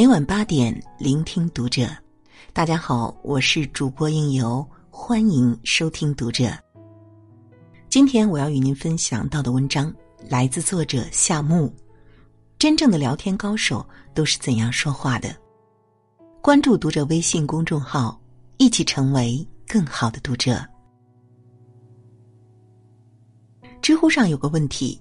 [0.00, 1.86] 每晚八点，聆听读者。
[2.54, 6.50] 大家好，我是主播应由，欢迎收听读者。
[7.90, 9.94] 今天我要与您分享到的文章
[10.26, 11.70] 来自作者夏木。
[12.58, 15.36] 真正的聊天高手都是怎样说话的？
[16.40, 18.18] 关注读者微信公众号，
[18.56, 20.66] 一起成为更好的读者。
[23.82, 24.98] 知乎上有个问题：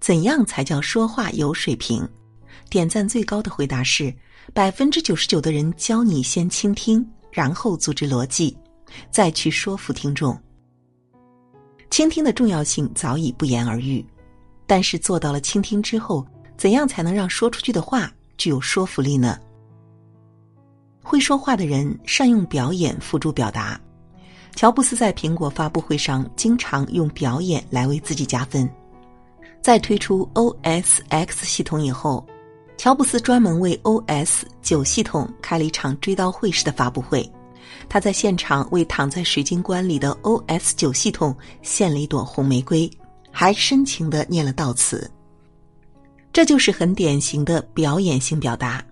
[0.00, 2.04] 怎样才叫说话有水平？
[2.68, 4.14] 点赞最高的回答是：
[4.52, 8.56] 百分之九十九的人教你先倾听，然后组织逻辑，
[9.10, 10.36] 再去说服听众。
[11.90, 14.04] 倾听的重要性早已不言而喻，
[14.66, 16.24] 但是做到了倾听之后，
[16.56, 19.38] 怎样才能让说出去的话具有说服力呢？
[21.02, 23.80] 会说话的人善用表演辅助表达。
[24.54, 28.68] 乔布斯在苹果发布会上经常用表演来为自己加分。
[29.62, 32.26] 在推出 OS X 系统以后。
[32.80, 37.30] 乔布斯专门为 OS 九系统开了一场追悼会式的发布会，
[37.90, 42.90] 他在现场为躺在水晶棺里的 OS 九系统献了一朵红玫瑰，
[43.30, 45.10] 还深情的念了悼词。
[46.32, 48.82] 这就是很典型的表演性表达，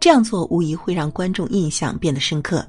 [0.00, 2.68] 这样做无疑会让观众印象变得深刻。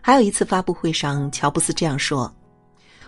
[0.00, 2.34] 还有一次发布会上，乔布斯这样说：“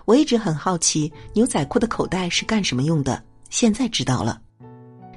[0.04, 4.42] 我一直很好奇牛仔裤的口袋是干什么用的，现在知道了。”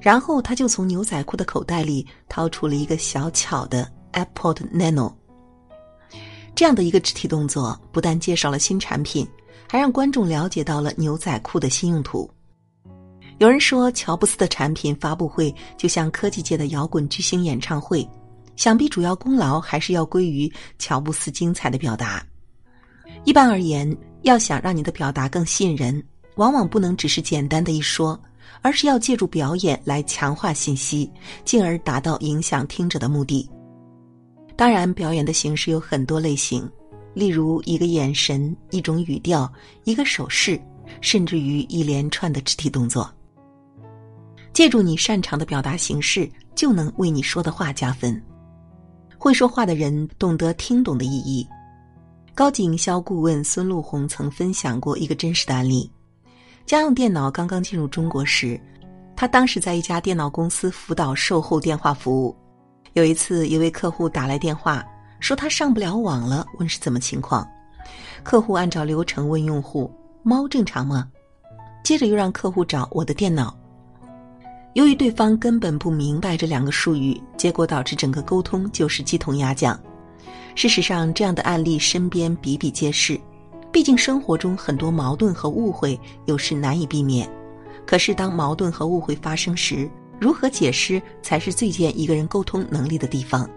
[0.01, 5.13] 然后他就从牛仔裤的口袋里掏出了一个小巧的 Apple Nano。
[6.55, 9.27] 这样的一个肢体动作，不但介绍了新产品，
[9.69, 12.29] 还让观众了解到了牛仔裤的新用途。
[13.37, 18.07] 有人说，乔布斯的产品发布会就像科技界的摇滚巨星演唱会，
[18.55, 22.25] 想必主要功劳还是要归于乔布斯精彩的表达。
[23.23, 26.03] 一般而言，要想让你的表达更吸引人，
[26.37, 28.19] 往往不能只是简单的一说。
[28.61, 31.11] 而是要借助表演来强化信息，
[31.45, 33.49] 进而达到影响听者的目的。
[34.55, 36.67] 当然，表演的形式有很多类型，
[37.13, 39.51] 例如一个眼神、一种语调、
[39.83, 40.59] 一个手势，
[41.01, 43.09] 甚至于一连串的肢体动作。
[44.53, 48.19] 借助你擅长的表达形式，就能为你说的话加分。
[49.19, 51.47] 会说话的人懂得听懂的意义。
[52.33, 55.91] 高级营销顾问孙路红曾分享过一个真实的案例。
[56.67, 58.59] 家用电脑刚刚进入中国时，
[59.15, 62.35] 他当时在一家电脑公司辅导售后电话服务。
[62.91, 64.85] 有一次，一位客户打来电话，
[65.21, 67.47] 说他上不了网了，问是怎么情况。
[68.21, 69.89] 客户按照流程问用户
[70.23, 71.07] ：“猫正常吗？”
[71.85, 73.57] 接着又让客户找我的电脑。
[74.73, 79.79] 由于对方根本不明白这两个术语，结果导致整个沟通就是鸡同鸭讲。
[80.53, 83.17] 事实上，这样的案例身边比比皆是。
[83.71, 87.29] 毕竟生活中很多矛盾和误会有时难以避免，
[87.85, 89.89] 可是当矛盾和误会发生时，
[90.19, 93.47] 如何解释才是最见一个人沟通能力的地方。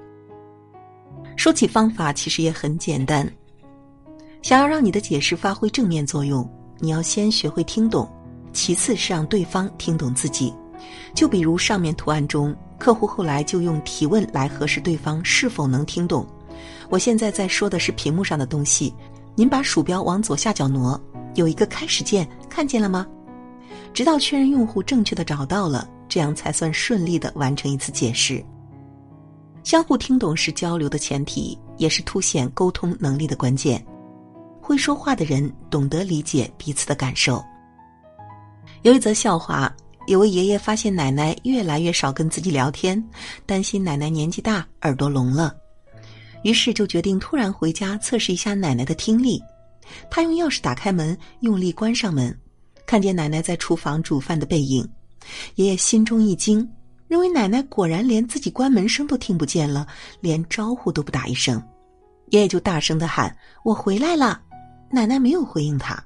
[1.36, 3.26] 说起方法，其实也很简单。
[4.42, 8.10] 想要让你的解释发挥正面作用，你要先学会听懂，
[8.52, 10.52] 其次是让对方听懂自己。
[11.14, 16.26] 就比如上面图案中，客户后来就用提问来核实对方是否能听懂。
[16.88, 18.92] 我现在在说的是屏幕上的东西。
[19.34, 21.00] 您把鼠标往左下角挪，
[21.34, 23.06] 有一个开始键，看见了吗？
[23.92, 28.44] 直到确认用户正确的找到了，这样才算顺利的完成一次解释。
[29.62, 33.84] 相互听懂是交流的前提，也是凸显沟通能力的关键。
[34.60, 37.42] 会说话的人懂得理解彼此的感受。
[38.82, 39.74] 有一则笑话，
[40.06, 43.02] 有位爷爷发现奶奶越来越少跟自己聊天，
[43.46, 45.54] 担心奶奶年纪大耳朵聋了。
[46.42, 49.42] 于是就决定突然回家测试一下奶奶的听力。
[50.10, 52.36] 他用钥匙打开门，用力关上门，
[52.86, 54.88] 看见奶奶在厨房煮饭的背影。
[55.56, 56.68] 爷爷心中一惊，
[57.08, 59.86] 认为奶奶果然连自己关门声都听不见了，
[60.20, 61.62] 连招呼都不打一声。
[62.30, 64.40] 爷爷就大声的喊：“我回来了！”
[64.90, 66.02] 奶奶没有回应他。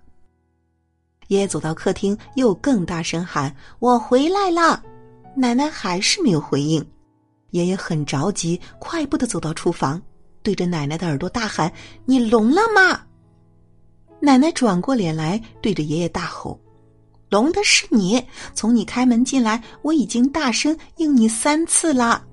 [1.28, 4.82] 爷爷走到客厅，又更大声喊：“我回来了！”
[5.37, 6.85] 奶奶还是没有回应。
[7.50, 10.00] 爷爷很着急，快步的走到厨房。
[10.44, 11.73] 对着奶奶的耳朵大喊
[12.06, 13.00] ：“你聋了吗？”
[14.20, 16.61] 奶奶转过脸来，对着爷爷大吼
[17.31, 18.23] ：“聋的是你！
[18.55, 22.25] 从你开门进来，我已经大声应你三次了。”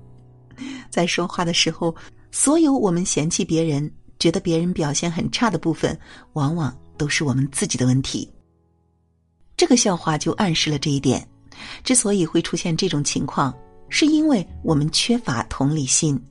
[0.90, 1.94] 在说话的时候，
[2.30, 5.98] 所有我们嫌弃别人、觉得别人表现很差的部分，
[6.34, 8.30] 往往都是我们自己的问题。
[9.56, 11.26] 这个笑话就暗示了这一点。
[11.82, 13.54] 之所以会出现这种情况，
[13.88, 16.22] 是因为我们缺乏同理心。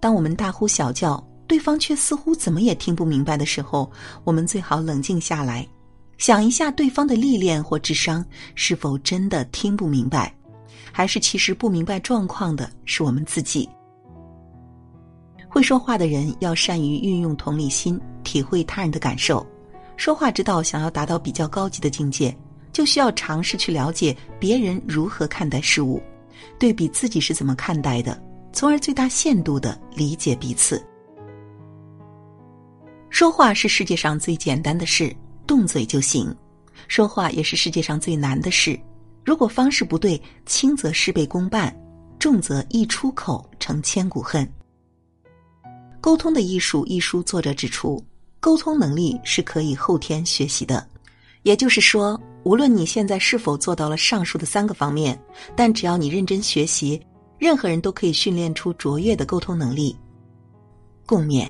[0.00, 1.27] 当我们大呼小叫。
[1.48, 3.90] 对方却似乎怎么也听不明白的时候，
[4.22, 5.66] 我们最好冷静下来，
[6.18, 8.24] 想一下对方的历练或智商
[8.54, 10.32] 是否真的听不明白，
[10.92, 13.68] 还是其实不明白状况的是我们自己。
[15.48, 19.44] 会说话的人要善于运用同理心，体会他人的感受。
[19.96, 22.36] 说话之道，想要达到比较高级的境界，
[22.74, 26.00] 就需要尝试去了解别人如何看待事物，
[26.58, 28.22] 对比自己是怎么看待的，
[28.52, 30.84] 从而最大限度的理解彼此。
[33.18, 35.12] 说话是世界上最简单的事，
[35.44, 36.32] 动嘴就行；
[36.86, 38.78] 说话也是世界上最难的事。
[39.24, 41.76] 如果方式不对，轻则事倍功半，
[42.20, 44.48] 重则一出口成千古恨。
[46.00, 48.00] 沟通的艺术一书作者指出，
[48.38, 50.86] 沟通能力是可以后天学习的，
[51.42, 55.20] 也就是说，无论你现在是否做到了上述的三个方面，
[55.56, 57.02] 但只要你认真学习，
[57.36, 59.96] 任何人都可以训练出卓越的沟通能力。
[61.04, 61.48] 共勉。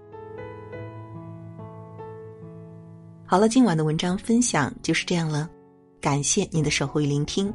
[3.30, 5.46] 好了，今晚的文章分享就是这样了，
[6.00, 7.52] 感谢您的守候与聆听，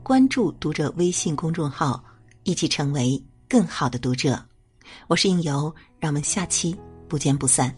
[0.00, 2.00] 关注读者微信公众号，
[2.44, 4.40] 一起成为更好的读者。
[5.08, 6.76] 我是应由，让我们下期
[7.08, 7.76] 不见不散。